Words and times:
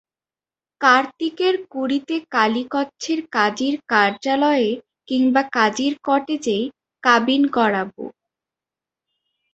কার্তিকের 0.81 1.55
কুড়িতে 1.69 2.15
কালীকচ্ছের 2.31 3.19
কাজীর 3.35 3.75
কার্যালয়ে 3.89 4.69
কিংবা 5.07 5.41
কাজীর 5.55 5.93
কটেজেই 6.03 6.63
কাবিন 7.03 7.41
করাবো। 7.57 8.03